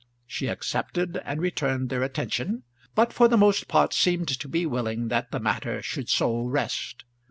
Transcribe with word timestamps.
She 0.25 0.47
accepted 0.47 1.21
and 1.25 1.39
returned 1.39 1.89
their 1.91 2.01
attention, 2.01 2.63
but 2.95 3.13
for 3.13 3.27
the 3.27 3.37
most 3.37 3.67
part 3.67 3.93
seemed 3.93 4.29
to 4.29 4.47
be 4.47 4.65
willing 4.65 5.09
that 5.09 5.29
the 5.29 5.39
matter 5.39 5.79
should 5.83 6.09
so 6.09 6.41
rest. 6.41 7.03